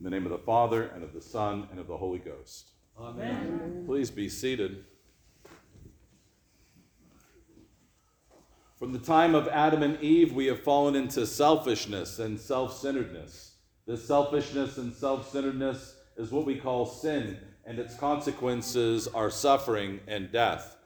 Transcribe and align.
In 0.00 0.04
the 0.04 0.10
name 0.10 0.24
of 0.24 0.32
the 0.32 0.38
Father, 0.38 0.84
and 0.94 1.04
of 1.04 1.12
the 1.12 1.20
Son, 1.20 1.68
and 1.70 1.78
of 1.78 1.86
the 1.86 1.98
Holy 1.98 2.20
Ghost. 2.20 2.70
Amen. 2.98 3.82
Please 3.84 4.10
be 4.10 4.30
seated. 4.30 4.86
From 8.78 8.94
the 8.94 8.98
time 8.98 9.34
of 9.34 9.46
Adam 9.48 9.82
and 9.82 10.00
Eve, 10.00 10.32
we 10.32 10.46
have 10.46 10.62
fallen 10.62 10.96
into 10.96 11.26
selfishness 11.26 12.18
and 12.18 12.40
self 12.40 12.78
centeredness. 12.78 13.56
This 13.86 14.08
selfishness 14.08 14.78
and 14.78 14.94
self 14.94 15.30
centeredness 15.30 15.96
is 16.16 16.30
what 16.30 16.46
we 16.46 16.56
call 16.56 16.86
sin, 16.86 17.36
and 17.66 17.78
its 17.78 17.94
consequences 17.94 19.06
are 19.06 19.28
suffering 19.28 20.00
and 20.08 20.32
death. 20.32 20.78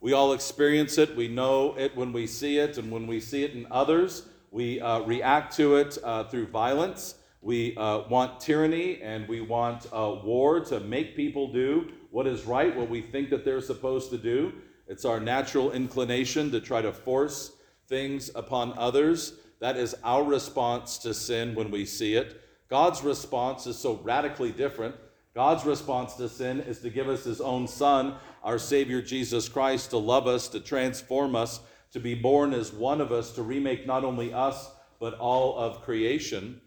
We 0.00 0.14
all 0.14 0.32
experience 0.32 0.96
it. 0.96 1.14
We 1.14 1.28
know 1.28 1.76
it 1.76 1.94
when 1.94 2.14
we 2.14 2.26
see 2.26 2.56
it, 2.56 2.78
and 2.78 2.90
when 2.90 3.06
we 3.06 3.20
see 3.20 3.44
it 3.44 3.52
in 3.52 3.66
others, 3.70 4.26
we 4.50 4.80
uh, 4.80 5.00
react 5.00 5.54
to 5.58 5.76
it 5.76 5.98
uh, 6.02 6.24
through 6.24 6.46
violence. 6.46 7.16
We 7.42 7.76
uh, 7.76 8.08
want 8.08 8.38
tyranny 8.38 9.02
and 9.02 9.26
we 9.26 9.40
want 9.40 9.86
uh, 9.92 10.16
war 10.22 10.60
to 10.66 10.78
make 10.78 11.16
people 11.16 11.52
do 11.52 11.88
what 12.12 12.28
is 12.28 12.44
right, 12.44 12.74
what 12.76 12.88
we 12.88 13.02
think 13.02 13.30
that 13.30 13.44
they're 13.44 13.60
supposed 13.60 14.10
to 14.10 14.18
do. 14.18 14.52
It's 14.86 15.04
our 15.04 15.18
natural 15.18 15.72
inclination 15.72 16.52
to 16.52 16.60
try 16.60 16.82
to 16.82 16.92
force 16.92 17.52
things 17.88 18.30
upon 18.36 18.78
others. 18.78 19.34
That 19.58 19.76
is 19.76 19.96
our 20.04 20.22
response 20.22 20.98
to 20.98 21.12
sin 21.12 21.56
when 21.56 21.70
we 21.72 21.84
see 21.84 22.14
it. 22.14 22.40
God's 22.68 23.02
response 23.02 23.66
is 23.66 23.76
so 23.76 24.00
radically 24.04 24.52
different. 24.52 24.94
God's 25.34 25.64
response 25.64 26.14
to 26.14 26.28
sin 26.28 26.60
is 26.60 26.78
to 26.80 26.90
give 26.90 27.08
us 27.08 27.24
his 27.24 27.40
own 27.40 27.66
Son, 27.66 28.14
our 28.44 28.58
Savior 28.58 29.02
Jesus 29.02 29.48
Christ, 29.48 29.90
to 29.90 29.98
love 29.98 30.26
us, 30.26 30.46
to 30.48 30.60
transform 30.60 31.34
us, 31.34 31.60
to 31.92 31.98
be 31.98 32.14
born 32.14 32.54
as 32.54 32.72
one 32.72 33.00
of 33.00 33.10
us, 33.10 33.32
to 33.32 33.42
remake 33.42 33.86
not 33.86 34.04
only 34.04 34.32
us, 34.32 34.70
but 35.00 35.14
all 35.14 35.58
of 35.58 35.82
creation. 35.82 36.60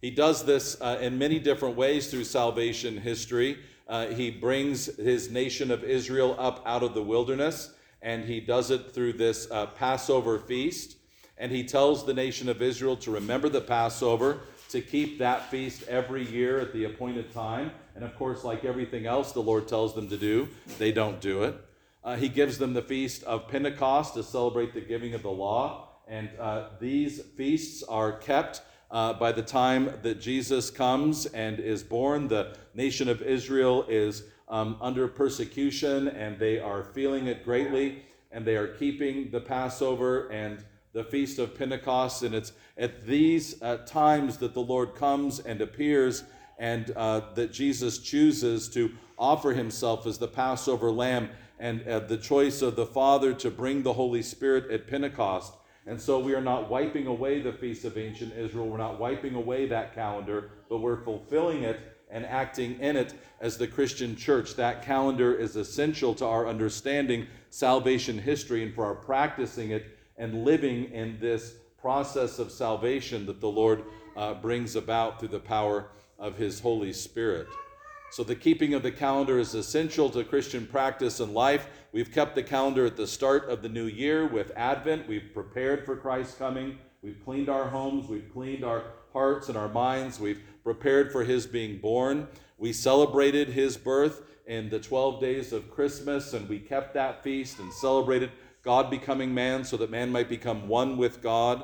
He 0.00 0.10
does 0.10 0.44
this 0.44 0.80
uh, 0.80 0.98
in 1.00 1.18
many 1.18 1.38
different 1.38 1.76
ways 1.76 2.10
through 2.10 2.24
salvation 2.24 2.96
history. 2.96 3.58
Uh, 3.86 4.06
he 4.06 4.30
brings 4.30 4.86
his 4.96 5.30
nation 5.30 5.70
of 5.70 5.84
Israel 5.84 6.36
up 6.38 6.62
out 6.64 6.82
of 6.82 6.94
the 6.94 7.02
wilderness, 7.02 7.72
and 8.00 8.24
he 8.24 8.40
does 8.40 8.70
it 8.70 8.92
through 8.92 9.14
this 9.14 9.50
uh, 9.50 9.66
Passover 9.66 10.38
feast. 10.38 10.96
And 11.36 11.52
he 11.52 11.64
tells 11.64 12.06
the 12.06 12.14
nation 12.14 12.48
of 12.48 12.62
Israel 12.62 12.96
to 12.98 13.10
remember 13.10 13.48
the 13.48 13.60
Passover, 13.60 14.40
to 14.70 14.80
keep 14.80 15.18
that 15.18 15.50
feast 15.50 15.82
every 15.88 16.26
year 16.30 16.60
at 16.60 16.72
the 16.72 16.84
appointed 16.84 17.32
time. 17.32 17.72
And 17.94 18.04
of 18.04 18.14
course, 18.16 18.44
like 18.44 18.64
everything 18.64 19.06
else 19.06 19.32
the 19.32 19.40
Lord 19.40 19.66
tells 19.66 19.94
them 19.94 20.08
to 20.08 20.16
do, 20.16 20.48
they 20.78 20.92
don't 20.92 21.20
do 21.20 21.42
it. 21.42 21.56
Uh, 22.02 22.16
he 22.16 22.28
gives 22.28 22.56
them 22.56 22.72
the 22.72 22.82
feast 22.82 23.22
of 23.24 23.48
Pentecost 23.48 24.14
to 24.14 24.22
celebrate 24.22 24.72
the 24.72 24.80
giving 24.80 25.12
of 25.14 25.22
the 25.22 25.30
law. 25.30 25.88
And 26.08 26.30
uh, 26.38 26.68
these 26.80 27.20
feasts 27.36 27.82
are 27.82 28.12
kept 28.12 28.62
uh, 28.90 29.12
by 29.12 29.30
the 29.32 29.42
time 29.42 29.92
that 30.02 30.20
Jesus 30.20 30.70
comes 30.70 31.26
and 31.26 31.60
is 31.60 31.82
born, 31.82 32.28
the 32.28 32.56
nation 32.74 33.08
of 33.08 33.22
Israel 33.22 33.84
is 33.88 34.24
um, 34.48 34.76
under 34.80 35.06
persecution 35.06 36.08
and 36.08 36.38
they 36.38 36.58
are 36.58 36.82
feeling 36.82 37.28
it 37.28 37.44
greatly, 37.44 38.02
and 38.32 38.44
they 38.44 38.56
are 38.56 38.66
keeping 38.66 39.30
the 39.30 39.40
Passover 39.40 40.28
and 40.28 40.64
the 40.92 41.04
Feast 41.04 41.38
of 41.38 41.56
Pentecost. 41.56 42.24
And 42.24 42.34
it's 42.34 42.52
at 42.76 43.06
these 43.06 43.62
uh, 43.62 43.78
times 43.78 44.38
that 44.38 44.54
the 44.54 44.60
Lord 44.60 44.96
comes 44.96 45.38
and 45.38 45.60
appears, 45.60 46.24
and 46.58 46.90
uh, 46.96 47.22
that 47.34 47.52
Jesus 47.52 47.98
chooses 47.98 48.68
to 48.70 48.90
offer 49.16 49.52
himself 49.52 50.06
as 50.06 50.18
the 50.18 50.28
Passover 50.28 50.90
lamb, 50.90 51.28
and 51.60 51.86
uh, 51.86 52.00
the 52.00 52.16
choice 52.16 52.62
of 52.62 52.74
the 52.74 52.86
Father 52.86 53.34
to 53.34 53.50
bring 53.50 53.82
the 53.82 53.92
Holy 53.92 54.22
Spirit 54.22 54.70
at 54.70 54.88
Pentecost 54.88 55.52
and 55.90 56.00
so 56.00 56.20
we 56.20 56.36
are 56.36 56.40
not 56.40 56.70
wiping 56.70 57.08
away 57.08 57.40
the 57.40 57.52
feast 57.52 57.84
of 57.84 57.98
ancient 57.98 58.32
Israel. 58.34 58.68
We're 58.68 58.78
not 58.78 59.00
wiping 59.00 59.34
away 59.34 59.66
that 59.66 59.92
calendar, 59.92 60.52
but 60.68 60.78
we're 60.78 61.02
fulfilling 61.02 61.64
it 61.64 61.80
and 62.08 62.24
acting 62.24 62.78
in 62.78 62.96
it 62.96 63.14
as 63.40 63.58
the 63.58 63.66
Christian 63.66 64.14
church. 64.14 64.54
That 64.54 64.84
calendar 64.84 65.34
is 65.34 65.56
essential 65.56 66.14
to 66.14 66.26
our 66.26 66.46
understanding 66.46 67.26
salvation 67.50 68.18
history 68.18 68.62
and 68.62 68.72
for 68.72 68.84
our 68.84 68.94
practicing 68.94 69.70
it 69.70 69.98
and 70.16 70.44
living 70.44 70.92
in 70.92 71.18
this 71.18 71.54
process 71.76 72.38
of 72.38 72.52
salvation 72.52 73.26
that 73.26 73.40
the 73.40 73.50
Lord 73.50 73.82
uh, 74.16 74.34
brings 74.34 74.76
about 74.76 75.18
through 75.18 75.30
the 75.30 75.40
power 75.40 75.88
of 76.20 76.36
His 76.36 76.60
Holy 76.60 76.92
Spirit. 76.92 77.48
So, 78.12 78.24
the 78.24 78.34
keeping 78.34 78.74
of 78.74 78.82
the 78.82 78.90
calendar 78.90 79.38
is 79.38 79.54
essential 79.54 80.10
to 80.10 80.24
Christian 80.24 80.66
practice 80.66 81.20
and 81.20 81.32
life. 81.32 81.68
We've 81.92 82.10
kept 82.10 82.34
the 82.34 82.42
calendar 82.42 82.84
at 82.84 82.96
the 82.96 83.06
start 83.06 83.48
of 83.48 83.62
the 83.62 83.68
new 83.68 83.86
year 83.86 84.26
with 84.26 84.50
Advent. 84.56 85.06
We've 85.06 85.32
prepared 85.32 85.86
for 85.86 85.94
Christ's 85.94 86.34
coming. 86.34 86.78
We've 87.02 87.24
cleaned 87.24 87.48
our 87.48 87.68
homes. 87.68 88.08
We've 88.08 88.28
cleaned 88.32 88.64
our 88.64 88.82
hearts 89.12 89.48
and 89.48 89.56
our 89.56 89.68
minds. 89.68 90.18
We've 90.18 90.42
prepared 90.64 91.12
for 91.12 91.22
His 91.22 91.46
being 91.46 91.78
born. 91.78 92.26
We 92.58 92.72
celebrated 92.72 93.50
His 93.50 93.76
birth 93.76 94.22
in 94.44 94.70
the 94.70 94.80
12 94.80 95.20
days 95.20 95.52
of 95.52 95.70
Christmas, 95.70 96.32
and 96.32 96.48
we 96.48 96.58
kept 96.58 96.94
that 96.94 97.22
feast 97.22 97.60
and 97.60 97.72
celebrated 97.72 98.32
God 98.62 98.90
becoming 98.90 99.32
man 99.32 99.62
so 99.62 99.76
that 99.76 99.90
man 99.90 100.10
might 100.10 100.28
become 100.28 100.66
one 100.66 100.96
with 100.96 101.22
God. 101.22 101.62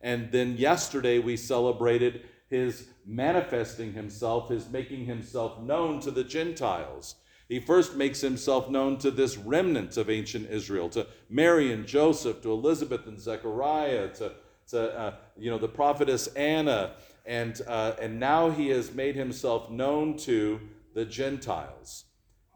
And 0.00 0.32
then 0.32 0.56
yesterday 0.56 1.18
we 1.18 1.36
celebrated 1.36 2.26
his 2.52 2.88
manifesting 3.06 3.94
himself, 3.94 4.50
his 4.50 4.68
making 4.68 5.06
himself 5.06 5.58
known 5.62 5.98
to 6.00 6.10
the 6.10 6.22
Gentiles. 6.22 7.14
He 7.48 7.58
first 7.58 7.96
makes 7.96 8.20
himself 8.20 8.68
known 8.68 8.98
to 8.98 9.10
this 9.10 9.38
remnant 9.38 9.96
of 9.96 10.10
ancient 10.10 10.50
Israel, 10.50 10.90
to 10.90 11.06
Mary 11.30 11.72
and 11.72 11.86
Joseph, 11.86 12.42
to 12.42 12.52
Elizabeth 12.52 13.06
and 13.06 13.18
Zechariah, 13.18 14.08
to, 14.16 14.32
to 14.68 14.98
uh, 14.98 15.14
you 15.38 15.50
know, 15.50 15.56
the 15.56 15.66
prophetess 15.66 16.26
Anna, 16.28 16.92
and, 17.24 17.58
uh, 17.66 17.94
and 17.98 18.20
now 18.20 18.50
he 18.50 18.68
has 18.68 18.94
made 18.94 19.16
himself 19.16 19.70
known 19.70 20.18
to 20.18 20.60
the 20.92 21.06
Gentiles. 21.06 22.04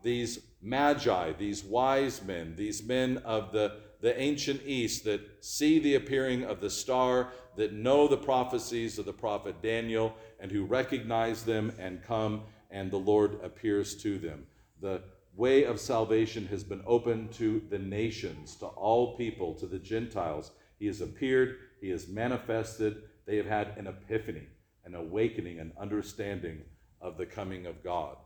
These 0.03 0.41
magi, 0.61 1.33
these 1.33 1.65
wise 1.65 2.23
men, 2.23 2.55
these 2.55 2.83
men 2.83 3.23
of 3.25 3.51
the, 3.51 3.79
the 4.01 4.19
ancient 4.21 4.63
East 4.65 5.05
that 5.05 5.21
see 5.45 5.79
the 5.79 5.95
appearing 5.95 6.45
of 6.45 6.61
the 6.61 6.71
star, 6.71 7.33
that 7.57 7.73
know 7.73 8.07
the 8.07 8.17
prophecies 8.17 8.99
of 8.99 9.07
the 9.07 9.13
prophet 9.13 9.63
Daniel, 9.63 10.15
and 10.41 10.51
who 10.51 10.65
recognize 10.65 11.45
them 11.45 11.73
and 11.79 12.03
come, 12.03 12.43
and 12.71 12.91
the 12.91 12.99
Lord 12.99 13.39
appears 13.43 13.97
to 14.03 14.19
them. 14.19 14.47
The 14.81 15.03
way 15.35 15.65
of 15.65 15.81
salvation 15.81 16.47
has 16.49 16.65
been 16.65 16.83
opened 16.87 17.33
to 17.33 17.63
the 17.71 17.79
nations, 17.79 18.57
to 18.57 18.67
all 18.67 19.17
people, 19.17 19.55
to 19.55 19.67
the 19.67 19.79
Gentiles. 19.79 20.51
He 20.79 20.87
has 20.87 21.01
appeared, 21.01 21.57
he 21.81 21.91
has 21.91 22.09
manifested. 22.09 23.03
They 23.27 23.37
have 23.37 23.47
had 23.47 23.77
an 23.77 23.87
epiphany, 23.87 24.47
an 24.85 24.95
awakening, 24.95 25.59
an 25.59 25.73
understanding 25.81 26.63
of 27.01 27.17
the 27.17 27.27
coming 27.27 27.67
of 27.67 27.83
God. 27.83 28.17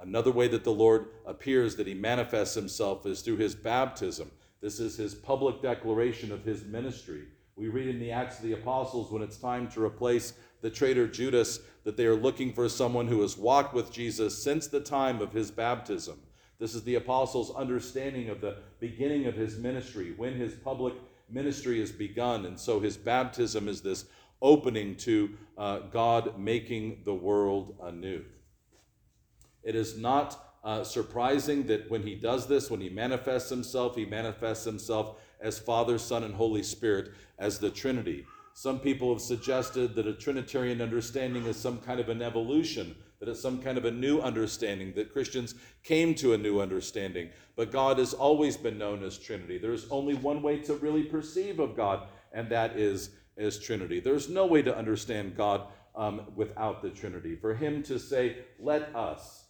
Another 0.00 0.32
way 0.32 0.48
that 0.48 0.64
the 0.64 0.72
Lord 0.72 1.06
appears, 1.26 1.76
that 1.76 1.86
he 1.86 1.94
manifests 1.94 2.54
himself, 2.54 3.06
is 3.06 3.22
through 3.22 3.36
his 3.36 3.54
baptism. 3.54 4.30
This 4.62 4.78
is 4.78 4.96
his 4.96 5.14
public 5.14 5.60
declaration 5.60 6.30
of 6.30 6.44
his 6.44 6.64
ministry. 6.64 7.24
We 7.56 7.68
read 7.68 7.88
in 7.88 7.98
the 7.98 8.12
Acts 8.12 8.38
of 8.38 8.44
the 8.44 8.52
Apostles 8.52 9.10
when 9.10 9.20
it's 9.22 9.36
time 9.36 9.68
to 9.72 9.84
replace 9.84 10.34
the 10.62 10.70
traitor 10.70 11.08
Judas 11.08 11.58
that 11.84 11.96
they 11.96 12.06
are 12.06 12.14
looking 12.14 12.52
for 12.52 12.68
someone 12.68 13.08
who 13.08 13.20
has 13.22 13.36
walked 13.36 13.74
with 13.74 13.92
Jesus 13.92 14.42
since 14.42 14.68
the 14.68 14.80
time 14.80 15.20
of 15.20 15.32
his 15.32 15.50
baptism. 15.50 16.20
This 16.60 16.76
is 16.76 16.84
the 16.84 16.94
apostles' 16.94 17.52
understanding 17.56 18.28
of 18.28 18.40
the 18.40 18.58
beginning 18.78 19.26
of 19.26 19.34
his 19.34 19.58
ministry, 19.58 20.14
when 20.16 20.34
his 20.34 20.54
public 20.54 20.94
ministry 21.28 21.80
has 21.80 21.90
begun. 21.90 22.46
And 22.46 22.58
so 22.58 22.78
his 22.78 22.96
baptism 22.96 23.66
is 23.66 23.82
this 23.82 24.04
opening 24.40 24.94
to 24.98 25.30
uh, 25.58 25.80
God 25.90 26.38
making 26.38 27.02
the 27.04 27.14
world 27.14 27.74
anew. 27.82 28.24
It 29.64 29.74
is 29.74 29.98
not 29.98 30.51
uh, 30.64 30.84
surprising 30.84 31.66
that 31.66 31.90
when 31.90 32.02
he 32.02 32.14
does 32.14 32.46
this, 32.46 32.70
when 32.70 32.80
he 32.80 32.88
manifests 32.88 33.50
himself, 33.50 33.96
he 33.96 34.04
manifests 34.04 34.64
himself 34.64 35.20
as 35.40 35.58
Father, 35.58 35.98
Son, 35.98 36.22
and 36.22 36.34
Holy 36.34 36.62
Spirit, 36.62 37.12
as 37.38 37.58
the 37.58 37.70
Trinity. 37.70 38.24
Some 38.54 38.78
people 38.78 39.12
have 39.12 39.22
suggested 39.22 39.94
that 39.94 40.06
a 40.06 40.12
Trinitarian 40.12 40.80
understanding 40.80 41.46
is 41.46 41.56
some 41.56 41.78
kind 41.78 41.98
of 41.98 42.08
an 42.08 42.22
evolution, 42.22 42.94
that 43.18 43.28
it's 43.28 43.40
some 43.40 43.62
kind 43.62 43.78
of 43.78 43.86
a 43.86 43.90
new 43.90 44.20
understanding, 44.20 44.92
that 44.94 45.12
Christians 45.12 45.54
came 45.82 46.14
to 46.16 46.34
a 46.34 46.38
new 46.38 46.60
understanding. 46.60 47.30
But 47.56 47.72
God 47.72 47.98
has 47.98 48.12
always 48.12 48.56
been 48.56 48.78
known 48.78 49.02
as 49.02 49.18
Trinity. 49.18 49.58
There's 49.58 49.88
only 49.90 50.14
one 50.14 50.42
way 50.42 50.58
to 50.60 50.74
really 50.74 51.02
perceive 51.02 51.60
of 51.60 51.76
God, 51.76 52.06
and 52.32 52.48
that 52.50 52.76
is 52.76 53.10
as 53.36 53.58
Trinity. 53.58 54.00
There's 54.00 54.28
no 54.28 54.46
way 54.46 54.62
to 54.62 54.76
understand 54.76 55.36
God 55.36 55.62
um, 55.96 56.30
without 56.36 56.82
the 56.82 56.90
Trinity. 56.90 57.36
For 57.36 57.54
Him 57.54 57.82
to 57.84 57.98
say, 57.98 58.38
let 58.58 58.94
us, 58.94 59.41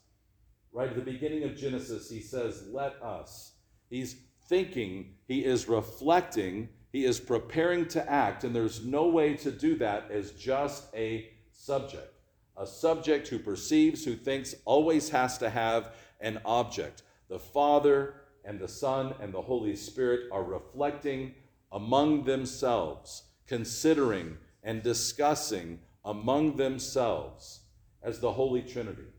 right 0.73 0.89
at 0.89 0.97
the 0.97 1.03
beginning 1.03 1.45
of 1.45 1.57
Genesis, 1.57 2.11
He 2.11 2.21
says, 2.21 2.65
let 2.71 3.01
us. 3.03 3.53
He's 3.91 4.17
thinking, 4.49 5.15
He 5.27 5.45
is 5.45 5.69
reflecting 5.69 6.69
he 6.93 7.07
is 7.07 7.19
preparing 7.19 7.89
to 7.89 8.09
act, 8.09 8.45
and 8.45 8.55
there's 8.55 8.85
no 8.85 9.09
way 9.09 9.35
to 9.37 9.51
do 9.51 9.77
that 9.77 10.11
as 10.11 10.33
just 10.33 10.95
a 10.95 11.31
subject. 11.51 12.13
A 12.59 12.67
subject 12.67 13.29
who 13.29 13.39
perceives, 13.39 14.05
who 14.05 14.15
thinks, 14.15 14.55
always 14.67 15.09
has 15.09 15.39
to 15.39 15.49
have 15.49 15.95
an 16.21 16.39
object. 16.45 17.03
The 17.31 17.39
Father 17.39 18.17
and 18.45 18.61
the 18.61 18.69
Son 18.69 19.15
and 19.21 19.33
the 19.33 19.41
Holy 19.41 19.75
Spirit 19.75 20.29
are 20.31 20.45
reflecting 20.45 21.35
among 21.73 22.25
themselves, 22.25 23.23
considering 23.47 24.37
and 24.63 24.83
discussing 24.83 25.81
among 26.05 26.57
themselves. 26.57 27.61
as 28.05 28.19
the 28.19 28.33
Holy 28.33 28.63
Trinity. 28.63 29.12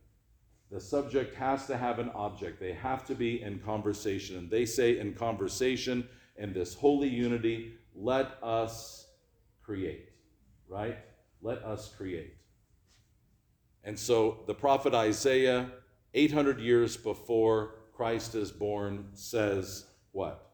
The 0.73 0.81
subject 0.81 1.35
has 1.35 1.67
to 1.67 1.77
have 1.77 1.99
an 1.99 2.09
object, 2.15 2.59
they 2.59 2.73
have 2.73 3.05
to 3.05 3.13
be 3.13 3.43
in 3.43 3.59
conversation. 3.59 4.37
And 4.37 4.49
they 4.49 4.65
say, 4.65 4.97
in 4.97 5.13
conversation, 5.13 6.07
in 6.35 6.51
this 6.51 6.73
holy 6.73 7.09
unity, 7.09 7.75
let 7.93 8.39
us 8.41 9.05
create, 9.61 10.09
right? 10.67 10.97
Let 11.43 11.59
us 11.63 11.93
create. 11.95 12.33
And 13.83 13.99
so 13.99 14.39
the 14.47 14.55
prophet 14.55 14.95
Isaiah, 14.95 15.69
800 16.15 16.59
years 16.59 16.97
before 16.97 17.75
Christ 17.95 18.33
is 18.33 18.51
born, 18.51 19.09
says 19.13 19.85
what? 20.11 20.53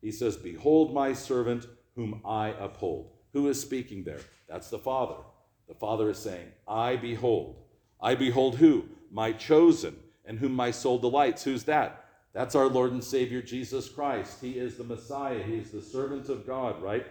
He 0.00 0.12
says, 0.12 0.38
Behold 0.38 0.94
my 0.94 1.12
servant 1.12 1.66
whom 1.94 2.22
I 2.24 2.54
uphold. 2.58 3.10
Who 3.34 3.48
is 3.48 3.60
speaking 3.60 4.02
there? 4.02 4.20
That's 4.48 4.70
the 4.70 4.78
Father. 4.78 5.16
The 5.68 5.74
Father 5.74 6.08
is 6.08 6.18
saying, 6.18 6.46
I 6.66 6.96
behold. 6.96 7.56
I 8.00 8.14
behold 8.14 8.56
who? 8.56 8.86
My 9.10 9.32
chosen, 9.32 9.96
and 10.24 10.38
whom 10.38 10.52
my 10.52 10.70
soul 10.70 10.98
delights. 10.98 11.44
Who's 11.44 11.64
that? 11.64 12.04
That's 12.32 12.54
our 12.54 12.68
Lord 12.68 12.92
and 12.92 13.02
Savior 13.02 13.42
Jesus 13.42 13.88
Christ. 13.88 14.38
He 14.40 14.52
is 14.52 14.76
the 14.76 14.84
Messiah. 14.84 15.42
He 15.42 15.56
is 15.56 15.70
the 15.70 15.82
servant 15.82 16.28
of 16.28 16.46
God, 16.46 16.82
right? 16.82 17.06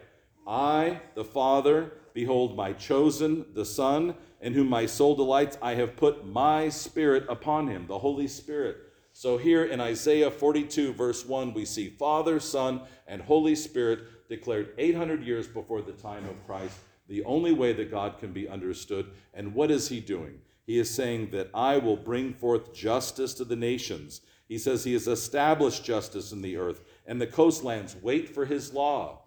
I, 0.48 1.02
the 1.16 1.26
Father, 1.26 1.92
behold 2.14 2.56
my 2.56 2.72
chosen, 2.74 3.46
the 3.54 3.66
Son, 3.66 4.16
in 4.42 4.54
whom 4.54 4.70
my 4.70 4.86
soul 4.86 5.16
delights. 5.16 5.58
I 5.62 5.76
have 5.76 5.98
put 5.98 6.26
my 6.26 6.70
Spirit 6.70 7.26
upon 7.28 7.68
him, 7.68 7.88
the 7.88 8.00
Holy 8.00 8.28
Spirit. 8.28 8.78
So 9.12 9.38
here 9.38 9.66
in 9.66 9.82
Isaiah 9.82 10.30
42, 10.30 10.94
verse 10.94 11.26
1, 11.26 11.54
we 11.54 11.66
see 11.66 11.90
Father, 11.90 12.40
Son, 12.40 12.82
and 13.08 13.22
Holy 13.22 13.56
Spirit 13.56 14.30
declared 14.30 14.74
800 14.78 15.24
years 15.24 15.48
before 15.48 15.82
the 15.82 15.94
time 15.94 16.26
of 16.26 16.46
Christ, 16.46 16.78
the 17.08 17.24
only 17.24 17.52
way 17.52 17.74
that 17.74 17.90
God 17.90 18.20
can 18.20 18.32
be 18.32 18.48
understood. 18.48 19.10
And 19.34 19.54
what 19.56 19.72
is 19.72 19.90
he 19.90 20.00
doing? 20.00 20.40
He 20.68 20.78
is 20.78 20.94
saying 20.94 21.32
that 21.32 21.50
I 21.54 21.78
will 21.78 21.96
bring 21.96 22.34
forth 22.34 22.74
justice 22.74 23.34
to 23.36 23.46
the 23.46 23.56
nations. 23.56 24.22
He 24.50 24.58
says 24.58 24.84
he 24.84 24.94
has 24.94 25.08
established 25.08 25.86
justice 25.86 26.34
in 26.34 26.42
the 26.42 26.58
earth, 26.58 26.84
and 27.06 27.20
the 27.20 27.26
coastlands 27.26 27.96
wait 28.02 28.30
for 28.30 28.46
his 28.46 28.74
law. 28.74 29.22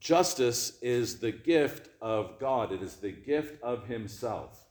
Justice 0.00 0.76
is 0.82 1.20
the 1.20 1.32
gift 1.32 1.88
of 2.02 2.38
God, 2.38 2.72
it 2.72 2.82
is 2.82 2.96
the 2.96 3.12
gift 3.12 3.62
of 3.62 3.86
himself. 3.86 4.66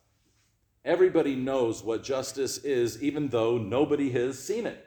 Everybody 0.86 1.36
knows 1.36 1.82
what 1.82 2.04
justice 2.04 2.58
is, 2.58 3.02
even 3.02 3.30
though 3.30 3.58
nobody 3.58 4.12
has 4.12 4.38
seen 4.38 4.68
it. 4.68 4.86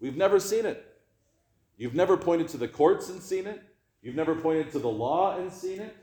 We've 0.00 0.16
never 0.18 0.38
seen 0.38 0.66
it. 0.66 0.84
You've 1.78 1.94
never 1.94 2.18
pointed 2.18 2.48
to 2.48 2.58
the 2.58 2.68
courts 2.68 3.08
and 3.08 3.22
seen 3.22 3.46
it. 3.46 3.62
You've 4.02 4.14
never 4.14 4.34
pointed 4.34 4.70
to 4.72 4.78
the 4.78 4.88
law 4.88 5.38
and 5.38 5.50
seen 5.50 5.80
it. 5.80 5.96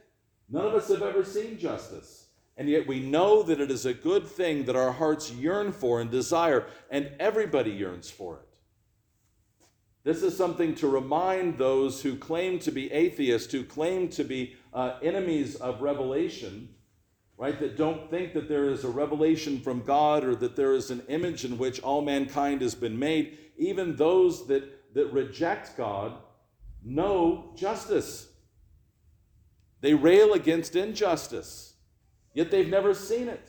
None 0.52 0.66
of 0.66 0.74
us 0.74 0.90
have 0.90 1.02
ever 1.02 1.24
seen 1.24 1.58
justice. 1.58 2.28
And 2.58 2.70
yet 2.70 2.86
we 2.86 3.00
know 3.00 3.42
that 3.44 3.62
it 3.62 3.72
is 3.72 3.86
a 3.86 3.94
good 3.94 4.28
thing 4.28 4.66
that 4.66 4.76
our 4.76 4.92
hearts 4.92 5.32
yearn 5.32 5.72
for 5.72 6.02
and 6.02 6.12
desire, 6.12 6.68
and 6.90 7.10
everybody 7.20 7.72
yearns 7.72 8.12
for 8.12 8.36
it. 8.36 8.48
This 10.04 10.24
is 10.24 10.36
something 10.36 10.76
to 10.76 10.88
remind 10.88 11.58
those 11.58 12.02
who 12.02 12.16
claim 12.16 12.60
to 12.60 12.72
be 12.72 12.92
atheists, 12.92 13.52
who 13.52 13.64
claim 13.64 14.10
to 14.10 14.24
be 14.24 14.56
uh, 14.74 14.98
enemies 15.02 15.56
of 15.56 15.82
revelation, 15.82 16.70
right? 17.38 17.58
That 17.60 17.78
don't 17.78 18.10
think 18.10 18.34
that 18.34 18.50
there 18.50 18.70
is 18.70 18.84
a 18.84 18.90
revelation 18.90 19.60
from 19.60 19.84
God 19.84 20.24
or 20.24 20.36
that 20.36 20.56
there 20.56 20.74
is 20.74 20.92
an 20.92 21.04
image 21.08 21.46
in 21.46 21.58
which 21.58 21.80
all 21.82 22.02
mankind 22.02 22.62
has 22.62 22.76
been 22.76 22.98
made. 22.98 23.38
Even 23.58 23.96
those 23.96 24.48
that, 24.48 24.94
that 24.96 25.14
reject 25.14 25.78
God 25.78 26.14
know 26.84 27.54
justice. 27.56 28.31
They 29.82 29.94
rail 29.94 30.34
against 30.34 30.76
injustice, 30.76 31.74
yet 32.34 32.52
they've 32.52 32.70
never 32.70 32.94
seen 32.94 33.28
it. 33.28 33.48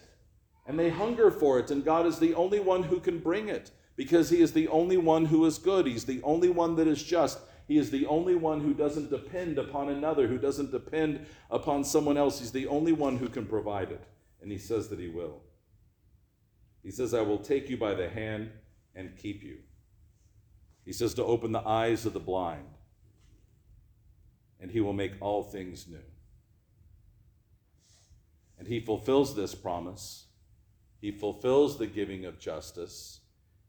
And 0.66 0.78
they 0.78 0.90
hunger 0.90 1.30
for 1.30 1.58
it, 1.58 1.70
and 1.70 1.84
God 1.84 2.06
is 2.06 2.18
the 2.18 2.34
only 2.34 2.60
one 2.60 2.84
who 2.84 3.00
can 3.00 3.18
bring 3.18 3.48
it 3.48 3.70
because 3.96 4.30
He 4.30 4.40
is 4.40 4.52
the 4.52 4.68
only 4.68 4.96
one 4.96 5.26
who 5.26 5.44
is 5.44 5.58
good. 5.58 5.86
He's 5.86 6.04
the 6.04 6.22
only 6.22 6.48
one 6.48 6.76
that 6.76 6.86
is 6.86 7.02
just. 7.02 7.38
He 7.68 7.78
is 7.78 7.90
the 7.90 8.06
only 8.06 8.34
one 8.34 8.60
who 8.60 8.74
doesn't 8.74 9.10
depend 9.10 9.58
upon 9.58 9.88
another, 9.88 10.26
who 10.26 10.38
doesn't 10.38 10.70
depend 10.70 11.26
upon 11.50 11.84
someone 11.84 12.16
else. 12.16 12.38
He's 12.38 12.52
the 12.52 12.66
only 12.66 12.92
one 12.92 13.16
who 13.16 13.28
can 13.28 13.46
provide 13.46 13.90
it. 13.90 14.04
And 14.40 14.50
he 14.50 14.58
says 14.58 14.88
that 14.88 14.98
he 14.98 15.08
will. 15.08 15.42
He 16.82 16.90
says, 16.90 17.14
I 17.14 17.20
will 17.20 17.38
take 17.38 17.70
you 17.70 17.76
by 17.76 17.94
the 17.94 18.08
hand 18.08 18.50
and 18.94 19.16
keep 19.16 19.42
you. 19.42 19.58
He 20.84 20.92
says 20.92 21.14
to 21.14 21.24
open 21.24 21.52
the 21.52 21.66
eyes 21.66 22.06
of 22.06 22.12
the 22.12 22.20
blind, 22.20 22.66
and 24.60 24.70
he 24.70 24.80
will 24.80 24.92
make 24.92 25.12
all 25.20 25.44
things 25.44 25.86
new. 25.88 26.02
And 28.62 28.68
he 28.68 28.78
fulfills 28.78 29.34
this 29.34 29.56
promise. 29.56 30.26
He 31.00 31.10
fulfills 31.10 31.78
the 31.78 31.88
giving 31.88 32.26
of 32.26 32.38
justice. 32.38 33.18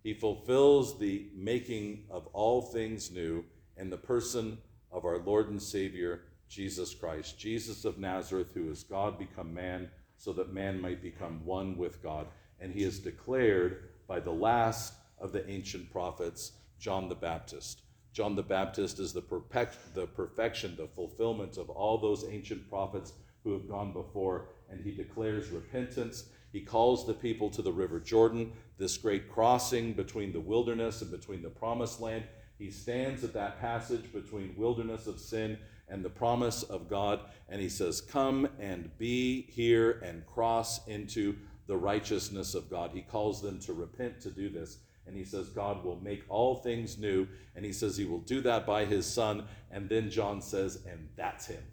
He 0.04 0.13
fulfills 0.13 1.00
the 1.00 1.30
making 1.36 2.04
of 2.12 2.28
all 2.28 2.62
things 2.62 3.10
new 3.10 3.44
in 3.75 3.90
the 3.90 3.98
person 3.98 4.60
of 4.92 5.04
our 5.04 5.18
Lord 5.18 5.50
and 5.50 5.60
Savior, 5.60 6.25
Jesus 6.48 6.94
Christ, 6.94 7.40
Jesus 7.40 7.86
of 7.86 7.98
Nazareth, 7.98 8.51
who 8.54 8.69
is 8.69 8.84
God 8.84 9.18
become 9.18 9.51
man, 9.51 9.90
so 10.16 10.31
that 10.34 10.54
man 10.54 10.80
might 10.80 11.01
become 11.01 11.44
one 11.44 11.75
with 11.75 12.04
God. 12.04 12.28
And 12.60 12.72
he 12.72 12.84
is 12.84 13.00
declared 13.00 13.89
by 14.07 14.19
the 14.19 14.30
last 14.30 14.94
of 15.18 15.31
the 15.31 15.50
ancient 15.50 15.92
prophets, 15.92 16.51
John 16.78 17.10
the 17.10 17.16
Baptist. 17.16 17.81
John 18.13 18.36
the 18.36 18.44
Baptist 18.44 19.00
is 19.00 19.12
the, 19.12 19.24
perfect, 19.24 19.96
the 19.96 20.06
perfection, 20.06 20.75
the 20.78 20.86
fulfillment 20.86 21.57
of 21.57 21.72
all 21.72 21.98
those 21.98 22.25
ancient 22.30 22.69
prophets 22.69 23.13
who 23.44 23.54
have 23.54 23.68
gone 23.68 23.94
before, 23.94 24.50
and 24.69 24.84
he 24.84 24.92
declares 24.92 25.50
repentance. 25.50 26.25
He 26.51 26.62
calls 26.62 27.06
the 27.06 27.13
people 27.13 27.50
to 27.51 27.62
the 27.62 27.72
River 27.72 28.00
Jordan, 28.00 28.54
this 28.78 28.98
great 28.98 29.30
crossing 29.30 29.94
between 29.94 30.31
the 30.31 30.40
wilderness 30.40 31.01
and 31.01 31.12
between 31.12 31.42
the 31.42 31.50
promised 31.50 32.00
land. 32.00 32.24
He 32.57 32.69
stands 32.69 33.24
at 33.24 33.34
that 33.34 33.60
passage 33.60 34.13
between 34.13 34.56
wilderness 34.56 35.07
of 35.07 35.19
sin 35.19 35.57
and 35.90 36.04
the 36.04 36.10
promise 36.10 36.63
of 36.63 36.90
God, 36.90 37.19
and 37.50 37.60
he 37.62 37.69
says, 37.69 38.01
Come 38.01 38.48
and 38.60 38.95
be 38.98 39.44
here 39.51 40.00
and 40.04 40.25
cross 40.25 40.86
into 40.88 41.36
the 41.68 41.78
righteousness 41.78 42.56
of 42.56 42.69
God. 42.69 42.92
He 42.94 43.01
calls 43.01 43.42
them 43.42 43.60
to 43.62 43.74
repent 43.74 44.22
to 44.22 44.30
do 44.30 44.50
this. 44.50 44.80
And 45.06 45.16
he 45.18 45.25
says, 45.25 45.50
God 45.50 45.84
will 45.84 46.00
make 46.01 46.24
all 46.30 46.56
things 46.56 46.98
new. 46.98 47.28
And 47.56 47.66
he 47.66 47.74
says 47.74 47.98
he 47.98 48.06
will 48.06 48.19
do 48.19 48.42
that 48.42 48.66
by 48.66 48.86
his 48.86 49.06
son. 49.06 49.46
And 49.72 49.89
then 49.89 50.10
John 50.10 50.42
says, 50.42 50.84
and 50.89 51.10
that's 51.16 51.46
him. 51.48 51.63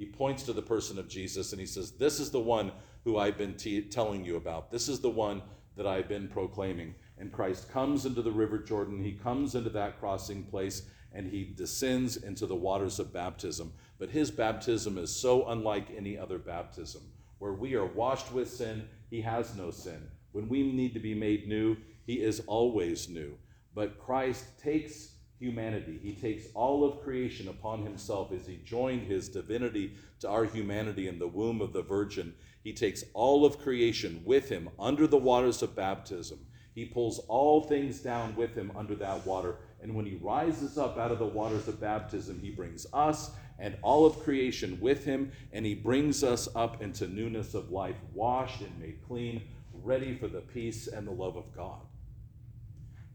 He 0.00 0.06
points 0.06 0.44
to 0.44 0.54
the 0.54 0.62
person 0.62 0.98
of 0.98 1.10
Jesus 1.10 1.52
and 1.52 1.60
he 1.60 1.66
says, 1.66 1.90
This 1.90 2.20
is 2.20 2.30
the 2.30 2.40
one 2.40 2.72
who 3.04 3.18
I've 3.18 3.36
been 3.36 3.52
t- 3.52 3.82
telling 3.82 4.24
you 4.24 4.36
about. 4.36 4.70
This 4.70 4.88
is 4.88 5.00
the 5.00 5.10
one 5.10 5.42
that 5.76 5.86
I've 5.86 6.08
been 6.08 6.26
proclaiming. 6.26 6.94
And 7.18 7.30
Christ 7.30 7.70
comes 7.70 8.06
into 8.06 8.22
the 8.22 8.32
river 8.32 8.56
Jordan, 8.56 9.04
he 9.04 9.12
comes 9.12 9.54
into 9.54 9.68
that 9.68 10.00
crossing 10.00 10.44
place, 10.44 10.84
and 11.12 11.26
he 11.26 11.52
descends 11.54 12.16
into 12.16 12.46
the 12.46 12.56
waters 12.56 12.98
of 12.98 13.12
baptism. 13.12 13.74
But 13.98 14.08
his 14.08 14.30
baptism 14.30 14.96
is 14.96 15.14
so 15.14 15.46
unlike 15.48 15.88
any 15.94 16.16
other 16.16 16.38
baptism. 16.38 17.02
Where 17.38 17.52
we 17.52 17.74
are 17.74 17.84
washed 17.84 18.32
with 18.32 18.48
sin, 18.48 18.88
he 19.10 19.20
has 19.20 19.54
no 19.54 19.70
sin. 19.70 20.08
When 20.32 20.48
we 20.48 20.62
need 20.62 20.94
to 20.94 21.00
be 21.00 21.14
made 21.14 21.46
new, 21.46 21.76
he 22.06 22.22
is 22.22 22.40
always 22.46 23.10
new. 23.10 23.36
But 23.74 23.98
Christ 23.98 24.58
takes 24.58 25.10
humanity. 25.40 25.98
He 26.00 26.14
takes 26.14 26.46
all 26.54 26.84
of 26.84 27.00
creation 27.00 27.48
upon 27.48 27.82
himself 27.82 28.30
as 28.30 28.46
he 28.46 28.60
joined 28.64 29.06
his 29.06 29.28
divinity 29.28 29.96
to 30.20 30.28
our 30.28 30.44
humanity 30.44 31.08
in 31.08 31.18
the 31.18 31.26
womb 31.26 31.62
of 31.62 31.72
the 31.72 31.82
Virgin. 31.82 32.34
He 32.62 32.74
takes 32.74 33.02
all 33.14 33.46
of 33.46 33.58
creation 33.58 34.22
with 34.24 34.50
him 34.50 34.68
under 34.78 35.06
the 35.06 35.16
waters 35.16 35.62
of 35.62 35.74
baptism. 35.74 36.38
He 36.74 36.84
pulls 36.84 37.18
all 37.20 37.62
things 37.62 38.00
down 38.00 38.36
with 38.36 38.54
him 38.54 38.70
under 38.76 38.94
that 38.96 39.26
water. 39.26 39.56
And 39.82 39.94
when 39.94 40.04
he 40.04 40.16
rises 40.16 40.76
up 40.76 40.98
out 40.98 41.10
of 41.10 41.18
the 41.18 41.26
waters 41.26 41.66
of 41.66 41.80
baptism, 41.80 42.38
he 42.38 42.50
brings 42.50 42.86
us 42.92 43.30
and 43.58 43.76
all 43.82 44.06
of 44.06 44.20
creation 44.20 44.78
with 44.80 45.04
him, 45.04 45.32
and 45.52 45.66
he 45.66 45.74
brings 45.74 46.24
us 46.24 46.48
up 46.54 46.82
into 46.82 47.06
newness 47.08 47.54
of 47.54 47.70
life, 47.70 47.96
washed 48.14 48.62
and 48.62 48.78
made 48.78 48.98
clean, 49.06 49.42
ready 49.72 50.16
for 50.16 50.28
the 50.28 50.40
peace 50.40 50.86
and 50.86 51.06
the 51.06 51.12
love 51.12 51.36
of 51.36 51.54
God. 51.54 51.80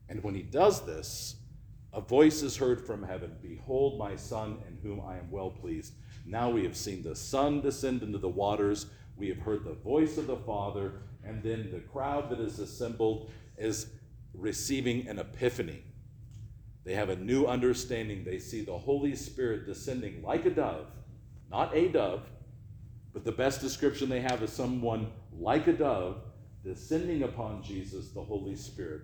And 0.08 0.24
when 0.24 0.36
he 0.36 0.44
does 0.44 0.86
this, 0.86 1.38
a 1.96 2.02
voice 2.02 2.42
is 2.42 2.58
heard 2.58 2.86
from 2.86 3.02
heaven 3.02 3.32
Behold, 3.42 3.98
my 3.98 4.18
Son, 4.18 4.58
in 4.68 4.78
whom 4.84 5.00
I 5.00 5.18
am 5.18 5.32
well 5.32 5.50
pleased. 5.50 5.94
Now 6.26 6.50
we 6.50 6.64
have 6.64 6.76
seen 6.76 7.02
the 7.02 7.16
Son 7.16 7.62
descend 7.62 8.04
into 8.04 8.18
the 8.18 8.28
waters. 8.28 8.88
We 9.16 9.30
have 9.30 9.40
heard 9.40 9.64
the 9.64 9.76
voice 9.76 10.18
of 10.18 10.28
the 10.28 10.36
Father, 10.36 11.02
and 11.24 11.42
then 11.42 11.70
the 11.72 11.80
crowd 11.80 12.30
that 12.30 12.42
is 12.42 12.60
assembled 12.60 13.32
is 13.58 13.88
receiving 14.34 15.08
an 15.08 15.20
epiphany. 15.20 15.84
They 16.84 16.96
have 16.96 17.10
a 17.10 17.16
new 17.16 17.46
understanding. 17.46 18.26
They 18.26 18.40
see 18.40 18.62
the 18.62 18.78
Holy 18.78 19.16
Spirit 19.16 19.66
descending 19.66 20.22
like 20.22 20.46
a 20.46 20.50
dove, 20.50 20.88
not 21.50 21.74
a 21.74 21.88
dove, 21.88 22.24
but 23.14 23.24
the 23.24 23.32
best 23.32 23.62
description 23.62 24.10
they 24.10 24.20
have 24.20 24.44
is 24.44 24.52
someone 24.52 25.08
like 25.32 25.68
a 25.68 25.74
dove 25.74 26.18
descending 26.62 27.24
upon 27.24 27.64
Jesus, 27.64 28.10
the 28.10 28.22
Holy 28.22 28.56
Spirit. 28.58 29.04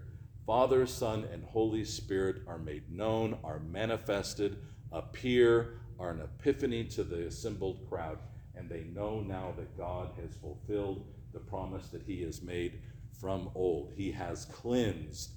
Father, 0.52 0.86
Son, 0.86 1.26
and 1.32 1.46
Holy 1.46 1.86
Spirit 1.86 2.42
are 2.46 2.58
made 2.58 2.92
known, 2.92 3.38
are 3.42 3.60
manifested, 3.60 4.58
appear, 4.92 5.80
are 5.98 6.10
an 6.10 6.20
epiphany 6.20 6.84
to 6.84 7.06
the 7.06 7.26
assembled 7.26 7.88
crowd. 7.88 8.20
and 8.54 8.68
they 8.70 8.84
know 8.84 9.22
now 9.22 9.54
that 9.56 9.78
God 9.78 10.10
has 10.22 10.36
fulfilled 10.36 11.06
the 11.32 11.40
promise 11.40 11.88
that 11.88 12.04
He 12.04 12.22
has 12.24 12.42
made 12.42 12.82
from 13.18 13.50
old. 13.56 13.94
He 13.96 14.12
has 14.12 14.44
cleansed 14.44 15.32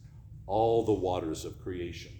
all 0.49 0.85
the 0.85 0.93
waters 0.93 1.45
of 1.45 1.63
creation. 1.63 2.11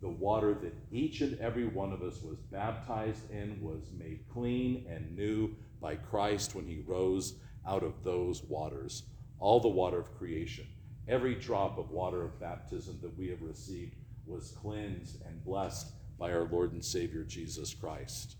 The 0.00 0.08
water 0.08 0.54
that 0.54 0.74
each 0.90 1.20
and 1.20 1.38
every 1.38 1.66
one 1.66 1.92
of 1.92 2.02
us 2.02 2.22
was 2.22 2.38
baptized 2.50 3.30
in 3.30 3.60
was 3.60 3.90
made 3.92 4.24
clean 4.32 4.86
and 4.88 5.14
new 5.14 5.54
by 5.82 5.96
Christ 5.96 6.54
when 6.54 6.66
He 6.66 6.82
rose 6.86 7.34
out 7.68 7.82
of 7.82 8.02
those 8.02 8.42
waters. 8.44 9.02
All 9.38 9.60
the 9.60 9.68
water 9.68 10.00
of 10.00 10.16
creation, 10.16 10.66
every 11.08 11.34
drop 11.34 11.78
of 11.78 11.90
water 11.90 12.22
of 12.22 12.38
baptism 12.38 12.98
that 13.02 13.16
we 13.18 13.28
have 13.28 13.42
received 13.42 13.96
was 14.26 14.52
cleansed 14.60 15.22
and 15.26 15.44
blessed 15.44 15.92
by 16.18 16.32
our 16.32 16.44
Lord 16.44 16.72
and 16.72 16.84
Savior 16.84 17.24
Jesus 17.24 17.74
Christ. 17.74 18.36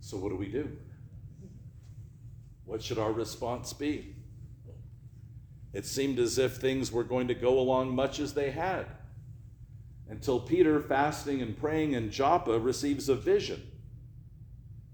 So, 0.00 0.16
what 0.16 0.28
do 0.28 0.36
we 0.36 0.46
do? 0.46 0.70
What 2.64 2.82
should 2.82 2.98
our 2.98 3.12
response 3.12 3.72
be? 3.72 4.14
It 5.72 5.84
seemed 5.84 6.18
as 6.18 6.38
if 6.38 6.56
things 6.56 6.92
were 6.92 7.04
going 7.04 7.28
to 7.28 7.34
go 7.34 7.58
along 7.58 7.94
much 7.94 8.20
as 8.20 8.34
they 8.34 8.50
had 8.50 8.86
until 10.08 10.38
Peter, 10.38 10.80
fasting 10.80 11.42
and 11.42 11.58
praying 11.58 11.92
in 11.92 12.10
Joppa, 12.10 12.58
receives 12.58 13.08
a 13.08 13.14
vision. 13.14 13.70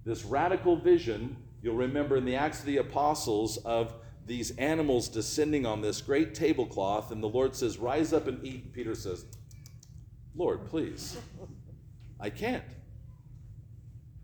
This 0.05 0.25
radical 0.25 0.77
vision, 0.77 1.37
you'll 1.63 1.77
remember 1.77 2.17
in 2.17 2.25
the 2.25 2.37
Acts 2.37 2.61
of 2.61 2.67
the 2.67 2.77
Apostles, 2.77 3.57
of 3.59 3.95
these 4.27 4.51
animals 4.53 5.09
descending 5.09 5.67
on 5.67 5.81
this 5.81 6.01
great 6.01 6.35
tablecloth, 6.35 7.11
and 7.11 7.23
the 7.23 7.29
Lord 7.29 7.57
says, 7.57 7.79
Rise 7.79 8.13
up 8.13 8.27
and 8.27 8.45
eat. 8.45 8.65
And 8.65 8.73
Peter 8.73 8.95
says, 8.95 9.25
Lord, 10.35 10.67
please, 10.67 11.19
I 12.21 12.31
can't. 12.31 12.65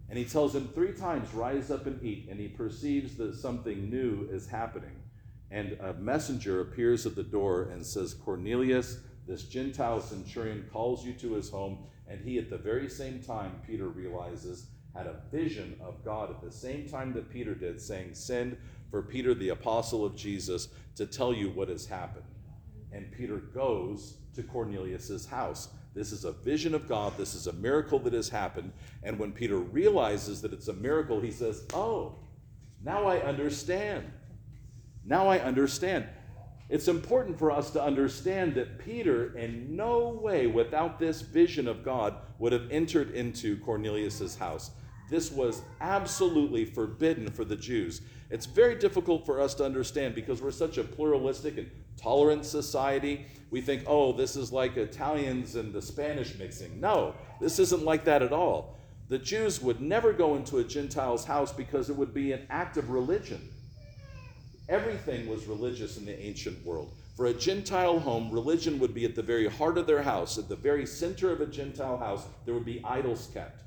And 0.08 0.18
he 0.18 0.24
tells 0.24 0.54
him 0.54 0.68
three 0.68 0.92
times, 0.92 1.34
Rise 1.34 1.70
up 1.70 1.86
and 1.86 2.02
eat. 2.02 2.28
And 2.30 2.38
he 2.38 2.48
perceives 2.48 3.16
that 3.16 3.34
something 3.34 3.90
new 3.90 4.28
is 4.30 4.46
happening. 4.46 5.02
And 5.50 5.78
a 5.80 5.94
messenger 5.94 6.60
appears 6.60 7.06
at 7.06 7.14
the 7.14 7.22
door 7.22 7.70
and 7.70 7.84
says, 7.84 8.14
Cornelius, 8.14 8.98
this 9.26 9.44
Gentile 9.44 10.00
centurion 10.00 10.68
calls 10.72 11.04
you 11.04 11.12
to 11.14 11.34
his 11.34 11.50
home. 11.50 11.86
And 12.06 12.20
he, 12.20 12.38
at 12.38 12.48
the 12.48 12.58
very 12.58 12.88
same 12.88 13.22
time, 13.22 13.60
Peter 13.66 13.88
realizes, 13.88 14.66
had 14.94 15.06
a 15.06 15.20
vision 15.30 15.76
of 15.80 16.04
God 16.04 16.30
at 16.30 16.42
the 16.42 16.50
same 16.50 16.88
time 16.88 17.12
that 17.14 17.30
Peter 17.30 17.54
did, 17.54 17.80
saying, 17.80 18.14
Send 18.14 18.56
for 18.90 19.02
Peter, 19.02 19.34
the 19.34 19.50
apostle 19.50 20.04
of 20.04 20.16
Jesus, 20.16 20.68
to 20.96 21.06
tell 21.06 21.32
you 21.32 21.50
what 21.50 21.68
has 21.68 21.86
happened. 21.86 22.24
And 22.92 23.12
Peter 23.12 23.36
goes 23.36 24.16
to 24.34 24.42
Cornelius's 24.42 25.26
house. 25.26 25.68
This 25.94 26.12
is 26.12 26.24
a 26.24 26.32
vision 26.32 26.74
of 26.74 26.88
God. 26.88 27.16
This 27.16 27.34
is 27.34 27.46
a 27.46 27.52
miracle 27.54 27.98
that 28.00 28.12
has 28.12 28.28
happened. 28.28 28.72
And 29.02 29.18
when 29.18 29.32
Peter 29.32 29.58
realizes 29.58 30.40
that 30.42 30.52
it's 30.52 30.68
a 30.68 30.72
miracle, 30.72 31.20
he 31.20 31.30
says, 31.30 31.64
Oh, 31.74 32.16
now 32.82 33.06
I 33.06 33.18
understand. 33.18 34.10
Now 35.04 35.28
I 35.28 35.38
understand. 35.38 36.06
It's 36.68 36.88
important 36.88 37.38
for 37.38 37.50
us 37.50 37.70
to 37.70 37.82
understand 37.82 38.54
that 38.56 38.78
Peter, 38.78 39.36
in 39.36 39.74
no 39.74 40.08
way, 40.08 40.46
without 40.46 40.98
this 40.98 41.22
vision 41.22 41.66
of 41.66 41.82
God, 41.82 42.16
would 42.38 42.52
have 42.52 42.70
entered 42.70 43.12
into 43.12 43.56
Cornelius's 43.58 44.36
house. 44.36 44.70
This 45.08 45.32
was 45.32 45.62
absolutely 45.80 46.66
forbidden 46.66 47.30
for 47.30 47.44
the 47.44 47.56
Jews. 47.56 48.02
It's 48.30 48.44
very 48.44 48.74
difficult 48.74 49.24
for 49.24 49.40
us 49.40 49.54
to 49.54 49.64
understand 49.64 50.14
because 50.14 50.42
we're 50.42 50.50
such 50.50 50.76
a 50.76 50.84
pluralistic 50.84 51.56
and 51.56 51.70
tolerant 51.96 52.44
society. 52.44 53.24
We 53.50 53.62
think, 53.62 53.84
oh, 53.86 54.12
this 54.12 54.36
is 54.36 54.52
like 54.52 54.76
Italians 54.76 55.54
and 55.56 55.72
the 55.72 55.80
Spanish 55.80 56.38
mixing. 56.38 56.78
No, 56.78 57.14
this 57.40 57.58
isn't 57.58 57.84
like 57.84 58.04
that 58.04 58.22
at 58.22 58.32
all. 58.34 58.76
The 59.08 59.18
Jews 59.18 59.62
would 59.62 59.80
never 59.80 60.12
go 60.12 60.36
into 60.36 60.58
a 60.58 60.64
Gentile's 60.64 61.24
house 61.24 61.50
because 61.50 61.88
it 61.88 61.96
would 61.96 62.12
be 62.12 62.32
an 62.32 62.46
act 62.50 62.76
of 62.76 62.90
religion. 62.90 63.48
Everything 64.68 65.28
was 65.28 65.46
religious 65.46 65.96
in 65.96 66.04
the 66.04 66.18
ancient 66.18 66.64
world. 66.64 66.92
For 67.16 67.26
a 67.26 67.34
Gentile 67.34 67.98
home, 67.98 68.30
religion 68.30 68.78
would 68.78 68.94
be 68.94 69.04
at 69.04 69.14
the 69.14 69.22
very 69.22 69.48
heart 69.48 69.78
of 69.78 69.86
their 69.86 70.02
house. 70.02 70.38
At 70.38 70.48
the 70.48 70.56
very 70.56 70.86
center 70.86 71.32
of 71.32 71.40
a 71.40 71.46
Gentile 71.46 71.96
house, 71.96 72.26
there 72.44 72.54
would 72.54 72.66
be 72.66 72.82
idols 72.84 73.28
kept 73.32 73.62